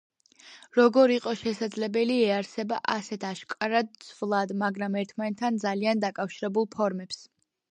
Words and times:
როგორ 0.77 1.11
იყო 1.15 1.33
შესაძლებელი 1.41 2.15
ეარსება 2.29 2.79
ასეთ 2.95 3.27
აშკარად 3.33 3.93
ცვლად, 4.09 4.55
მაგრამ 4.65 4.99
ერთმანეთთან 5.03 5.61
ძალიან 5.67 6.03
დაკავშირებულ 6.07 6.69
ფორმებს. 6.79 7.23